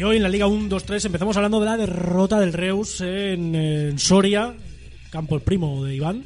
Y 0.00 0.02
hoy 0.02 0.16
en 0.16 0.22
la 0.22 0.30
Liga 0.30 0.46
1-2-3 0.46 1.04
empezamos 1.04 1.36
hablando 1.36 1.60
de 1.60 1.66
la 1.66 1.76
derrota 1.76 2.40
del 2.40 2.54
Reus 2.54 3.02
en, 3.02 3.54
en 3.54 3.98
Soria, 3.98 4.54
campo 5.10 5.34
el 5.34 5.42
primo 5.42 5.84
de 5.84 5.94
Iván. 5.94 6.24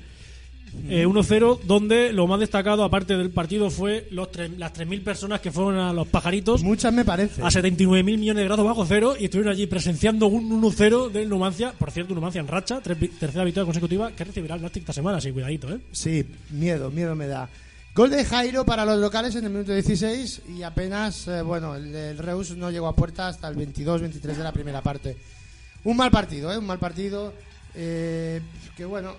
Eh, 0.88 1.04
1-0, 1.04 1.58
donde 1.64 2.12
lo 2.12 2.28
más 2.28 2.38
destacado, 2.38 2.84
aparte 2.84 3.16
del 3.16 3.30
partido, 3.30 3.70
fue 3.70 4.06
los 4.12 4.30
tres- 4.30 4.52
las 4.58 4.72
3.000 4.74 5.02
personas 5.02 5.40
que 5.40 5.50
fueron 5.50 5.76
a 5.80 5.92
los 5.92 6.06
pajaritos 6.06 6.62
Muchas 6.62 6.92
me 6.94 7.04
parece. 7.04 7.42
a 7.42 7.46
79.000 7.50 8.04
millones 8.04 8.42
de 8.42 8.44
grados 8.44 8.64
bajo 8.64 8.86
cero 8.86 9.16
y 9.18 9.24
estuvieron 9.24 9.52
allí 9.52 9.66
presenciando 9.66 10.28
un 10.28 10.48
1-0 10.62 11.10
del 11.10 11.28
Numancia. 11.28 11.72
Por 11.76 11.90
cierto, 11.90 12.14
Numancia 12.14 12.40
en 12.42 12.46
racha, 12.46 12.80
tercera 12.80 13.42
victoria 13.42 13.64
consecutiva 13.64 14.12
que 14.12 14.22
recibirá 14.22 14.54
el 14.54 14.62
Nastic 14.62 14.82
esta 14.84 14.92
semana, 14.92 15.18
así 15.18 15.32
cuidadito, 15.32 15.68
¿eh? 15.74 15.78
Sí, 15.90 16.24
miedo, 16.50 16.92
miedo 16.92 17.16
me 17.16 17.26
da. 17.26 17.48
Gol 17.94 18.10
de 18.10 18.24
Jairo 18.24 18.64
para 18.64 18.84
los 18.84 18.98
locales 18.98 19.36
en 19.36 19.44
el 19.44 19.50
minuto 19.50 19.72
16 19.72 20.42
y 20.48 20.62
apenas, 20.64 21.28
eh, 21.28 21.42
bueno, 21.42 21.76
el, 21.76 21.94
el 21.94 22.18
Reus 22.18 22.56
no 22.56 22.70
llegó 22.70 22.88
a 22.88 22.96
puerta 22.96 23.28
hasta 23.28 23.46
el 23.46 23.56
22-23 23.56 24.20
de 24.34 24.42
la 24.42 24.52
primera 24.52 24.82
parte. 24.82 25.16
Un 25.84 25.96
mal 25.96 26.10
partido, 26.10 26.52
¿eh? 26.52 26.58
Un 26.58 26.66
mal 26.66 26.80
partido 26.80 27.32
eh, 27.76 28.40
que, 28.76 28.84
bueno, 28.84 29.12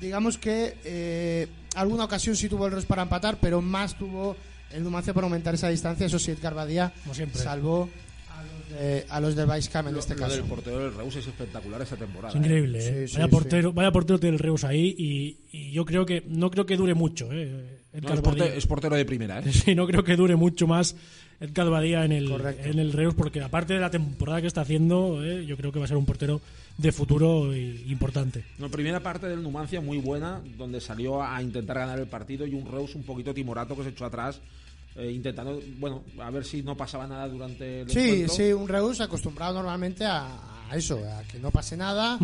digamos 0.00 0.38
que 0.38 0.76
eh, 0.84 1.48
alguna 1.74 2.04
ocasión 2.04 2.36
sí 2.36 2.48
tuvo 2.48 2.66
el 2.66 2.72
Reus 2.72 2.84
para 2.84 3.02
empatar, 3.02 3.38
pero 3.40 3.60
más 3.60 3.98
tuvo 3.98 4.36
el 4.72 4.84
Numancia 4.84 5.12
para 5.12 5.26
aumentar 5.26 5.54
esa 5.54 5.68
distancia. 5.68 6.06
Eso 6.06 6.20
sí, 6.20 6.30
Edgar 6.30 6.54
Badía 6.54 6.92
Como 7.02 7.14
siempre. 7.14 7.42
salvó 7.42 7.88
a 8.30 8.42
los 8.44 8.78
de, 8.80 9.06
a 9.08 9.20
los 9.20 9.34
del 9.34 9.46
Baiscam 9.46 9.88
en 9.88 9.94
Lo, 9.94 9.98
este 9.98 10.14
lo 10.14 10.20
caso. 10.20 10.36
del 10.36 10.44
portero 10.44 10.78
del 10.78 10.94
Reus 10.94 11.16
es 11.16 11.26
espectacular 11.26 11.82
esta 11.82 11.96
temporada. 11.96 12.28
Es 12.32 12.36
increíble, 12.36 12.80
Sí, 12.80 12.88
¿eh? 12.88 13.08
sí, 13.08 13.14
vaya, 13.16 13.24
sí. 13.26 13.30
portero, 13.32 13.72
vaya 13.72 13.90
portero 13.90 14.20
tiene 14.20 14.36
el 14.36 14.40
Reus 14.40 14.62
ahí 14.62 14.94
y, 14.96 15.38
y 15.50 15.72
yo 15.72 15.84
creo 15.84 16.06
que 16.06 16.22
no 16.28 16.52
creo 16.52 16.66
que 16.66 16.76
dure 16.76 16.94
mucho, 16.94 17.28
¿eh? 17.32 17.81
No, 17.92 17.98
Edgar 17.98 18.14
es, 18.14 18.20
porte- 18.22 18.40
Badía. 18.40 18.54
es 18.56 18.66
portero 18.66 18.96
de 18.96 19.04
primera, 19.04 19.40
¿eh? 19.40 19.52
Sí, 19.52 19.74
no 19.74 19.86
creo 19.86 20.02
que 20.02 20.16
dure 20.16 20.36
mucho 20.36 20.66
más 20.66 20.96
el 21.40 21.52
Badía 21.52 22.04
en 22.04 22.12
el, 22.12 22.30
Correcto. 22.30 22.68
en 22.68 22.78
el 22.78 22.92
Reus, 22.92 23.14
porque 23.14 23.40
aparte 23.42 23.74
de 23.74 23.80
la 23.80 23.90
temporada 23.90 24.40
que 24.40 24.46
está 24.46 24.60
haciendo, 24.62 25.22
eh, 25.24 25.44
yo 25.44 25.56
creo 25.56 25.72
que 25.72 25.78
va 25.80 25.84
a 25.84 25.88
ser 25.88 25.96
un 25.96 26.06
portero 26.06 26.40
de 26.78 26.92
futuro 26.92 27.54
y- 27.54 27.84
importante. 27.88 28.44
No, 28.58 28.68
primera 28.70 29.00
parte 29.00 29.26
del 29.26 29.42
Numancia 29.42 29.80
muy 29.80 29.98
buena, 29.98 30.40
donde 30.56 30.80
salió 30.80 31.22
a 31.22 31.42
intentar 31.42 31.78
ganar 31.78 31.98
el 31.98 32.06
partido 32.06 32.46
y 32.46 32.54
un 32.54 32.70
Reus 32.70 32.94
un 32.94 33.02
poquito 33.02 33.34
timorato 33.34 33.76
que 33.76 33.82
se 33.82 33.88
echó 33.90 34.04
atrás, 34.06 34.40
eh, 34.96 35.10
intentando, 35.10 35.60
bueno, 35.78 36.02
a 36.20 36.30
ver 36.30 36.44
si 36.44 36.62
no 36.62 36.76
pasaba 36.76 37.06
nada 37.06 37.28
durante 37.28 37.80
el 37.82 37.90
Sí, 37.90 37.98
encuentro. 37.98 38.34
sí, 38.36 38.52
un 38.52 38.68
Reus 38.68 39.00
acostumbrado 39.00 39.54
normalmente 39.54 40.04
a, 40.04 40.28
a 40.70 40.76
eso, 40.76 40.98
a 40.98 41.22
que 41.24 41.38
no 41.40 41.50
pase 41.50 41.76
nada, 41.76 42.18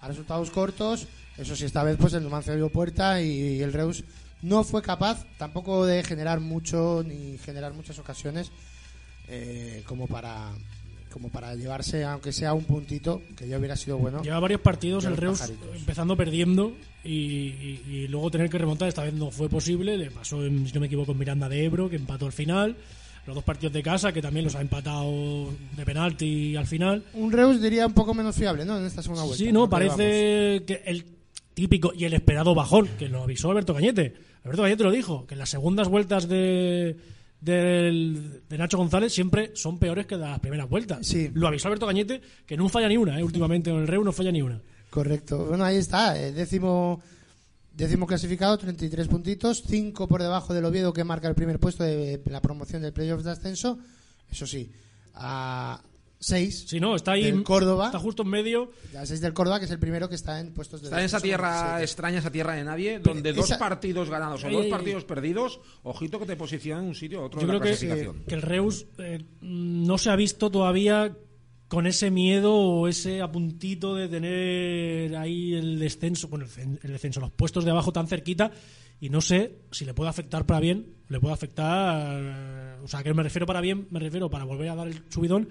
a 0.00 0.08
resultados 0.08 0.50
cortos. 0.50 1.06
Eso 1.36 1.54
sí, 1.56 1.64
esta 1.64 1.82
vez 1.84 1.96
pues 2.00 2.12
el 2.14 2.22
Numancia 2.22 2.54
dio 2.56 2.68
puerta 2.70 3.20
y, 3.22 3.60
el 3.60 3.72
Reus 3.72 4.02
no 4.42 4.64
fue 4.64 4.82
capaz 4.82 5.24
tampoco 5.38 5.86
de 5.86 6.02
generar 6.02 6.40
mucho 6.40 7.04
ni 7.06 7.38
generar 7.38 7.72
muchas 7.72 7.98
ocasiones 7.98 8.50
eh, 9.28 9.82
como 9.86 10.06
para 10.06 10.50
como 11.12 11.28
para 11.28 11.54
llevarse 11.54 12.04
aunque 12.04 12.32
sea 12.32 12.54
un 12.54 12.64
puntito 12.64 13.20
que 13.36 13.46
ya 13.46 13.58
hubiera 13.58 13.76
sido 13.76 13.98
bueno. 13.98 14.22
Lleva 14.22 14.40
varios 14.40 14.62
partidos 14.62 15.04
el 15.04 15.16
Reus 15.16 15.40
pajaritos. 15.40 15.76
empezando 15.76 16.16
perdiendo 16.16 16.72
y, 17.04 17.10
y- 17.12 17.82
y 17.86 18.08
luego 18.08 18.30
tener 18.30 18.48
que 18.48 18.56
remontar. 18.58 18.88
Esta 18.88 19.04
vez 19.04 19.12
no 19.12 19.30
fue 19.30 19.48
posible. 19.50 19.98
Le 19.98 20.10
pasó, 20.10 20.42
en, 20.44 20.66
si 20.66 20.72
no 20.72 20.80
me 20.80 20.86
equivoco, 20.86 21.12
en 21.12 21.18
Miranda 21.18 21.48
de 21.50 21.64
Ebro, 21.66 21.90
que 21.90 21.96
empató 21.96 22.24
al 22.26 22.32
final. 22.32 22.76
Los 23.26 23.34
dos 23.36 23.44
partidos 23.44 23.72
de 23.74 23.82
casa, 23.82 24.10
que 24.12 24.22
también 24.22 24.44
los 24.46 24.54
ha 24.56 24.62
empatado 24.62 25.50
de 25.76 25.84
penalti 25.84 26.56
al 26.56 26.66
final. 26.66 27.04
Un 27.12 27.30
Reus 27.30 27.60
diría 27.60 27.86
un 27.86 27.92
poco 27.92 28.14
menos 28.14 28.34
fiable, 28.34 28.64
¿no? 28.64 28.78
En 28.78 28.86
esta 28.86 29.02
segunda 29.02 29.22
vuelta. 29.24 29.44
Sí, 29.44 29.52
no, 29.52 29.68
parece 29.68 30.64
que 30.66 30.82
el 30.86 31.04
típico 31.54 31.92
y 31.94 32.04
el 32.04 32.14
esperado 32.14 32.54
bajón, 32.54 32.88
que 32.98 33.08
lo 33.08 33.22
avisó 33.22 33.50
Alberto 33.50 33.74
Cañete. 33.74 34.14
Alberto 34.44 34.62
Cañete 34.62 34.84
lo 34.84 34.90
dijo, 34.90 35.26
que 35.26 35.36
las 35.36 35.50
segundas 35.50 35.88
vueltas 35.88 36.28
de, 36.28 36.96
del- 37.40 38.42
de 38.48 38.58
Nacho 38.58 38.78
González 38.78 39.12
siempre 39.12 39.50
son 39.54 39.78
peores 39.78 40.06
que 40.06 40.16
las 40.16 40.38
primeras 40.40 40.68
vueltas. 40.68 41.06
Sí. 41.06 41.30
Lo 41.34 41.48
avisó 41.48 41.68
Alberto 41.68 41.86
Cañete, 41.86 42.20
que 42.46 42.56
no 42.56 42.68
falla 42.68 42.88
ni 42.88 42.96
una, 42.96 43.18
¿eh? 43.18 43.24
últimamente 43.24 43.70
en 43.70 43.76
el 43.76 43.88
Reu 43.88 44.02
no 44.04 44.12
falla 44.12 44.32
ni 44.32 44.42
una. 44.42 44.60
Correcto. 44.90 45.46
Bueno, 45.46 45.64
ahí 45.64 45.76
está. 45.76 46.20
eh, 46.20 46.32
décimo, 46.32 47.00
décimo 47.74 48.06
clasificado, 48.06 48.58
33 48.58 49.08
puntitos. 49.08 49.62
5 49.66 50.06
por 50.08 50.22
debajo 50.22 50.52
del 50.54 50.64
Oviedo, 50.64 50.92
que 50.92 51.04
marca 51.04 51.28
el 51.28 51.34
primer 51.34 51.58
puesto 51.58 51.82
de 51.84 52.20
la 52.26 52.40
promoción 52.42 52.82
del 52.82 52.92
playoff 52.92 53.22
de 53.22 53.30
ascenso. 53.30 53.78
Eso 54.30 54.46
sí, 54.46 54.70
a 55.14 55.82
6 56.24 56.66
Si 56.68 56.78
no, 56.78 56.94
está 56.94 57.12
ahí. 57.12 57.24
del 57.24 57.42
Córdoba. 57.42 57.86
Está 57.86 57.98
justo 57.98 58.22
en 58.22 58.28
medio. 58.28 58.70
A 58.96 59.04
6 59.04 59.20
del 59.20 59.32
Córdoba, 59.34 59.58
que 59.58 59.64
es 59.64 59.70
el 59.72 59.78
primero 59.80 60.08
que 60.08 60.14
está 60.14 60.38
en 60.40 60.54
puestos 60.54 60.80
de 60.80 60.86
Está 60.86 61.00
en 61.00 61.06
esa 61.06 61.20
tierra 61.20 61.50
27. 61.50 61.84
extraña, 61.84 62.18
esa 62.18 62.30
tierra 62.30 62.54
de 62.54 62.64
nadie, 62.64 62.98
donde 63.00 63.30
esa- 63.30 63.40
dos 63.40 63.50
partidos 63.58 64.08
ganados 64.08 64.44
o 64.44 64.48
dos 64.50 64.66
partidos 64.66 65.04
perdidos, 65.04 65.60
ojito 65.82 66.18
que 66.20 66.26
te 66.26 66.36
posiciona 66.36 66.80
en 66.80 66.88
un 66.88 66.94
sitio 66.94 67.22
o 67.22 67.26
otro 67.26 67.40
Yo 67.40 67.46
de 67.48 67.52
la 67.54 67.58
creo 67.60 67.72
que, 67.72 67.78
clasificación. 67.78 68.24
que 68.26 68.34
el 68.36 68.42
Reus 68.42 68.86
eh, 68.98 69.24
no 69.40 69.98
se 69.98 70.10
ha 70.10 70.16
visto 70.16 70.48
todavía 70.50 71.16
con 71.66 71.86
ese 71.86 72.10
miedo 72.10 72.54
o 72.54 72.86
ese 72.86 73.20
apuntito 73.22 73.94
de 73.94 74.06
tener 74.08 75.16
ahí 75.16 75.54
el 75.54 75.78
descenso, 75.78 76.28
bueno, 76.28 76.44
el 76.44 76.50
cen- 76.50 76.78
el 76.82 76.92
descenso, 76.92 77.18
los 77.18 77.30
puestos 77.32 77.64
de 77.64 77.70
abajo 77.70 77.92
tan 77.92 78.06
cerquita 78.06 78.52
y 79.00 79.08
no 79.08 79.20
sé 79.20 79.56
si 79.72 79.84
le 79.84 79.94
puede 79.94 80.10
afectar 80.10 80.46
para 80.46 80.60
bien, 80.60 80.86
le 81.08 81.18
puede 81.18 81.34
afectar, 81.34 82.78
o 82.84 82.88
sea, 82.88 83.02
que 83.02 83.12
me 83.14 83.22
refiero 83.22 83.46
para 83.46 83.60
bien, 83.60 83.88
me 83.90 83.98
refiero 84.00 84.30
para 84.30 84.44
volver 84.44 84.68
a 84.68 84.74
dar 84.76 84.86
el 84.86 85.02
subidón 85.08 85.48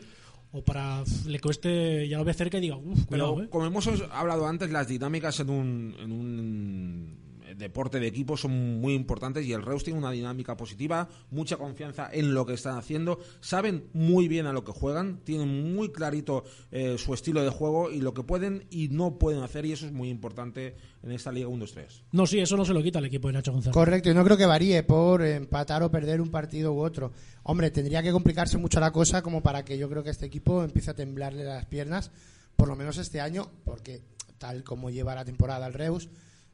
o 0.53 0.63
para 0.63 1.03
le 1.25 1.39
cueste, 1.39 2.07
ya 2.07 2.17
lo 2.17 2.25
ve 2.25 2.33
cerca 2.33 2.57
y 2.57 2.61
diga, 2.61 2.75
uff, 2.75 3.05
Pero 3.09 3.43
eh. 3.43 3.49
como 3.49 3.65
hemos 3.65 3.87
hablado 4.11 4.47
antes, 4.47 4.69
las 4.71 4.87
dinámicas 4.87 5.39
en 5.39 5.49
un, 5.49 5.95
en 5.99 6.11
un 6.11 7.30
deporte 7.55 7.99
de 7.99 8.07
equipo 8.07 8.37
son 8.37 8.79
muy 8.79 8.93
importantes 8.93 9.45
y 9.45 9.53
el 9.53 9.61
Reus 9.61 9.83
tiene 9.83 9.99
una 9.99 10.11
dinámica 10.11 10.57
positiva, 10.57 11.09
mucha 11.29 11.57
confianza 11.57 12.09
en 12.11 12.33
lo 12.33 12.45
que 12.45 12.53
están 12.53 12.77
haciendo, 12.77 13.19
saben 13.39 13.89
muy 13.93 14.27
bien 14.27 14.45
a 14.45 14.53
lo 14.53 14.63
que 14.63 14.71
juegan, 14.71 15.19
tienen 15.23 15.73
muy 15.73 15.91
clarito 15.91 16.43
eh, 16.71 16.97
su 16.97 17.13
estilo 17.13 17.43
de 17.43 17.49
juego 17.49 17.91
y 17.91 18.01
lo 18.01 18.13
que 18.13 18.23
pueden 18.23 18.65
y 18.69 18.89
no 18.89 19.17
pueden 19.17 19.43
hacer 19.43 19.65
y 19.65 19.71
eso 19.71 19.85
es 19.85 19.91
muy 19.91 20.09
importante 20.09 20.75
en 21.03 21.11
esta 21.11 21.31
Liga 21.31 21.47
1-2-3. 21.47 22.03
No, 22.11 22.27
sí, 22.27 22.39
eso 22.39 22.57
no 22.57 22.65
se 22.65 22.73
lo 22.73 22.83
quita 22.83 22.99
el 22.99 23.05
equipo 23.05 23.27
de 23.27 23.33
Nacho 23.33 23.51
González. 23.51 23.73
Correcto, 23.73 24.09
y 24.09 24.13
no 24.13 24.23
creo 24.23 24.37
que 24.37 24.45
varíe 24.45 24.83
por 24.83 25.23
empatar 25.23 25.83
o 25.83 25.91
perder 25.91 26.21
un 26.21 26.29
partido 26.29 26.73
u 26.73 26.79
otro. 26.79 27.11
Hombre, 27.43 27.71
tendría 27.71 28.03
que 28.03 28.11
complicarse 28.11 28.57
mucho 28.57 28.79
la 28.79 28.91
cosa 28.91 29.21
como 29.21 29.41
para 29.41 29.65
que 29.65 29.77
yo 29.77 29.89
creo 29.89 30.03
que 30.03 30.09
este 30.09 30.25
equipo 30.25 30.63
empiece 30.63 30.91
a 30.91 30.95
temblarle 30.95 31.43
las 31.43 31.65
piernas, 31.65 32.11
por 32.55 32.67
lo 32.67 32.75
menos 32.75 32.97
este 32.97 33.21
año, 33.21 33.49
porque 33.63 34.01
tal 34.37 34.63
como 34.63 34.89
lleva 34.89 35.15
la 35.15 35.25
temporada 35.25 35.67
el 35.67 35.73
Reus, 35.73 36.09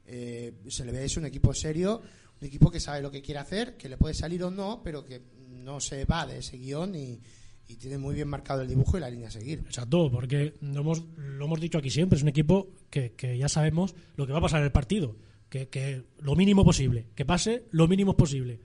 eh, 0.07 0.53
se 0.67 0.85
le 0.85 0.91
ve 0.91 1.03
es 1.03 1.17
un 1.17 1.25
equipo 1.25 1.53
serio, 1.53 2.01
un 2.39 2.47
equipo 2.47 2.71
que 2.71 2.79
sabe 2.79 3.01
lo 3.01 3.11
que 3.11 3.21
quiere 3.21 3.39
hacer, 3.39 3.75
que 3.77 3.89
le 3.89 3.97
puede 3.97 4.13
salir 4.13 4.43
o 4.43 4.49
no, 4.49 4.81
pero 4.83 5.05
que 5.05 5.21
no 5.49 5.79
se 5.79 6.05
va 6.05 6.25
de 6.25 6.39
ese 6.39 6.57
guion 6.57 6.95
y, 6.95 7.19
tiene 7.79 7.97
muy 7.97 8.15
bien 8.15 8.29
marcado 8.29 8.61
el 8.61 8.69
dibujo 8.69 8.97
y 8.97 9.01
la 9.01 9.09
línea 9.09 9.27
a 9.27 9.31
seguir. 9.31 9.59
Exacto, 9.65 10.09
porque 10.09 10.53
lo 10.61 10.79
hemos, 10.79 11.03
lo 11.17 11.45
hemos 11.45 11.59
dicho 11.59 11.77
aquí 11.77 11.89
siempre, 11.89 12.15
es 12.15 12.23
un 12.23 12.29
equipo 12.29 12.69
que, 12.89 13.11
que 13.11 13.37
ya 13.37 13.49
sabemos 13.49 13.93
lo 14.15 14.25
que 14.25 14.31
va 14.31 14.39
a 14.39 14.41
pasar 14.41 14.61
en 14.61 14.67
el 14.67 14.71
partido, 14.71 15.17
que, 15.49 15.67
que 15.67 16.03
lo 16.19 16.37
mínimo 16.37 16.63
posible, 16.63 17.07
que 17.13 17.25
pase 17.25 17.65
lo 17.71 17.89
mínimo 17.89 18.15
posible. 18.15 18.61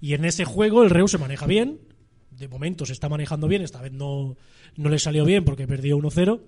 Y 0.00 0.14
en 0.14 0.24
ese 0.24 0.44
juego 0.44 0.84
el 0.84 0.90
Reus 0.90 1.10
se 1.10 1.18
maneja 1.18 1.46
bien, 1.46 1.80
de 2.30 2.46
momento 2.46 2.86
se 2.86 2.92
está 2.92 3.08
manejando 3.08 3.48
bien, 3.48 3.62
esta 3.62 3.82
vez 3.82 3.92
no, 3.92 4.36
no 4.76 4.88
le 4.88 5.00
salió 5.00 5.24
bien 5.24 5.44
porque 5.44 5.66
perdió 5.66 5.98
1-0, 5.98 6.40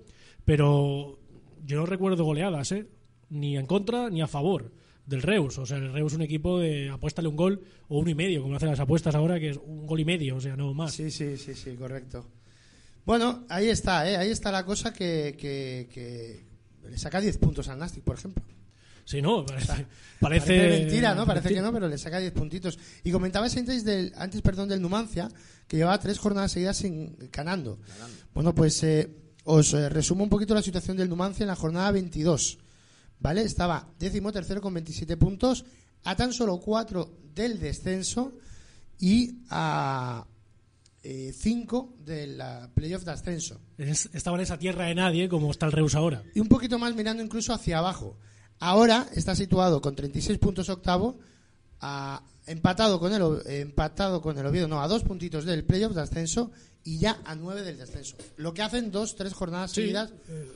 pero 0.45 1.19
yo 1.65 1.77
no 1.77 1.85
recuerdo 1.85 2.23
goleadas, 2.23 2.71
¿eh? 2.71 2.87
Ni 3.29 3.57
en 3.57 3.65
contra 3.65 4.09
ni 4.09 4.21
a 4.21 4.27
favor 4.27 4.71
del 5.05 5.21
Reus. 5.21 5.57
O 5.57 5.65
sea, 5.65 5.77
el 5.77 5.93
Reus 5.93 6.11
es 6.11 6.17
un 6.17 6.23
equipo 6.23 6.59
de 6.59 6.89
apuéstale 6.89 7.27
un 7.27 7.35
gol 7.35 7.61
o 7.87 7.99
uno 7.99 8.09
y 8.09 8.15
medio, 8.15 8.41
como 8.41 8.55
hacen 8.55 8.69
las 8.69 8.79
apuestas 8.79 9.15
ahora, 9.15 9.39
que 9.39 9.51
es 9.51 9.57
un 9.57 9.87
gol 9.87 9.99
y 9.99 10.05
medio, 10.05 10.35
o 10.35 10.41
sea, 10.41 10.55
no 10.55 10.73
más. 10.73 10.93
Sí, 10.93 11.09
sí, 11.11 11.37
sí, 11.37 11.55
sí, 11.55 11.75
correcto. 11.75 12.25
Bueno, 13.05 13.45
ahí 13.49 13.69
está, 13.69 14.09
¿eh? 14.09 14.17
ahí 14.17 14.29
está 14.29 14.51
la 14.51 14.65
cosa 14.65 14.91
que, 14.91 15.35
que, 15.39 15.87
que 15.93 16.45
le 16.89 16.97
saca 16.97 17.21
10 17.21 17.37
puntos 17.37 17.69
al 17.69 17.79
Nastic, 17.79 18.03
por 18.03 18.17
ejemplo. 18.17 18.43
Sí, 19.05 19.21
no, 19.21 19.45
parece, 19.45 19.67
parece, 20.19 20.57
Parece 20.57 20.69
mentira, 20.69 21.15
¿no? 21.15 21.25
Parece 21.25 21.45
mentira. 21.45 21.61
que 21.61 21.65
no, 21.65 21.73
pero 21.73 21.87
le 21.87 21.97
saca 21.97 22.19
10 22.19 22.33
puntitos. 22.33 22.77
Y 23.05 23.11
comentabas 23.11 23.55
antes 23.55 23.85
del, 23.85 24.11
antes, 24.17 24.41
perdón, 24.41 24.67
del 24.67 24.81
Numancia, 24.81 25.29
que 25.65 25.77
llevaba 25.77 25.97
tres 25.99 26.19
jornadas 26.19 26.51
seguidas 26.51 26.75
sin 26.75 27.15
ganando. 27.31 27.79
Bueno, 28.33 28.53
pues 28.53 28.83
eh, 28.83 29.09
os 29.45 29.73
eh, 29.73 29.87
resumo 29.87 30.25
un 30.25 30.29
poquito 30.29 30.53
la 30.53 30.61
situación 30.61 30.97
del 30.97 31.07
Numancia 31.07 31.45
en 31.45 31.47
la 31.47 31.55
jornada 31.55 31.91
22. 31.91 32.57
¿Vale? 33.19 33.41
Estaba 33.41 33.87
décimo 33.99 34.31
tercero 34.31 34.61
con 34.61 34.73
27 34.73 35.17
puntos, 35.17 35.65
a 36.03 36.15
tan 36.15 36.31
solo 36.33 36.59
4 36.59 37.17
del 37.33 37.59
descenso 37.59 38.33
y 38.99 39.39
a 39.49 40.25
5 41.03 41.95
de 41.99 42.27
la 42.27 42.69
playoff 42.73 43.03
de 43.03 43.11
ascenso. 43.11 43.59
Es- 43.77 44.09
estaba 44.13 44.37
en 44.37 44.43
esa 44.43 44.57
tierra 44.57 44.85
de 44.85 44.95
nadie 44.95 45.29
como 45.29 45.51
está 45.51 45.65
el 45.65 45.71
Reus 45.71 45.95
ahora. 45.95 46.23
y 46.35 46.39
un 46.39 46.47
poquito 46.47 46.77
más 46.79 46.93
mirando 46.95 47.23
incluso 47.23 47.53
hacia 47.53 47.77
abajo. 47.79 48.17
Ahora 48.59 49.07
está 49.13 49.35
situado 49.35 49.81
con 49.81 49.95
36 49.95 50.37
puntos 50.39 50.67
octavo, 50.69 51.17
a- 51.79 52.21
empatado 52.47 52.99
con 52.99 53.13
el 53.13 53.21
empatado 53.45 54.21
con 54.21 54.37
el 54.37 54.45
Oviedo, 54.45 54.67
no, 54.67 54.81
a 54.81 54.87
dos 54.87 55.03
puntitos 55.03 55.45
del 55.45 55.63
playoff 55.63 55.93
de 55.93 56.01
ascenso 56.01 56.51
y 56.83 56.97
ya 56.99 57.19
a 57.25 57.35
nueve 57.35 57.61
del 57.63 57.77
descenso. 57.77 58.15
Lo 58.37 58.53
que 58.53 58.61
hacen 58.61 58.91
dos, 58.91 59.15
tres 59.15 59.33
jornadas 59.33 59.71
Sí. 59.71 59.81
seguidas 59.81 60.13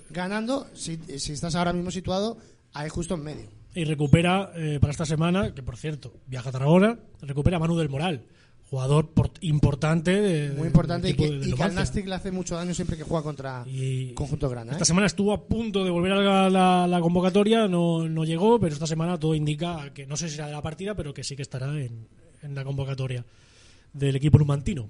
ganando 0.10 0.68
si, 0.74 0.98
si 1.20 1.34
estás 1.34 1.56
ahora 1.56 1.74
mismo 1.74 1.92
situado 1.92 2.38
ahí 2.74 2.90
justo 2.90 3.16
en 3.16 3.24
medio. 3.24 3.50
Y 3.74 3.84
recupera 3.86 4.52
eh, 4.56 4.80
para 4.82 4.92
esta 4.92 5.06
semana, 5.06 5.54
que 5.54 5.64
por 5.64 5.78
cierto, 5.78 6.14
viaja 6.28 6.50
a 6.50 6.52
Tarragona, 6.52 7.00
recupera 7.22 7.58
a 7.58 7.60
Manu 7.60 7.78
del 7.78 7.90
Moral. 7.90 8.24
Jugador 8.72 9.10
por- 9.10 9.32
importante. 9.42 10.22
de- 10.22 10.56
Muy 10.56 10.68
importante 10.68 11.10
y 11.10 11.14
que, 11.14 11.26
y 11.26 11.28
que 11.30 11.36
al 11.36 11.50
Numancia. 11.52 11.80
Nastic 11.82 12.08
le 12.08 12.16
hace 12.16 12.32
mucho 12.32 12.56
daño 12.56 12.74
siempre 12.74 12.96
que 12.98 13.04
juega 13.04 13.22
contra 13.22 13.64
Y 13.68 14.14
Conjunto 14.14 14.50
Grana. 14.50 14.72
¿eh? 14.72 14.76
esta 14.76 14.86
semana 14.86 15.06
estuvo 15.08 15.34
a 15.34 15.46
punto 15.46 15.84
de 15.84 15.90
volver 15.92 16.14
a 16.14 16.22
la, 16.22 16.50
la- 16.50 16.88
la 16.88 17.00
convocatoria, 17.02 17.68
no, 17.68 18.08
no 18.08 18.24
llegó, 18.24 18.60
pero 18.60 18.74
esta 18.74 18.88
semana 18.88 19.20
todo 19.20 19.36
indica 19.36 19.94
que 19.94 20.08
no 20.08 20.16
sé 20.18 20.30
si 20.30 20.36
será 20.38 20.48
de 20.48 20.54
la 20.54 20.62
partida, 20.62 20.96
pero 20.96 21.14
que 21.14 21.24
sí 21.24 21.36
que 21.36 21.42
estará 21.44 21.68
en, 21.80 22.08
en 22.42 22.56
la 22.56 22.64
convocatoria 22.64 23.26
del 23.94 24.16
equipo 24.16 24.40
numantino. 24.40 24.88